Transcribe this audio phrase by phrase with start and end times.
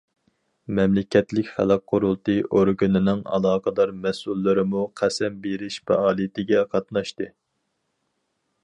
[0.77, 7.31] مەملىكەتلىك خەلق قۇرۇلتىيى ئورگىنىنىڭ ئالاقىدار مەسئۇللىرىمۇ قەسەم بېرىش پائالىيىتىگە قاتناشتى.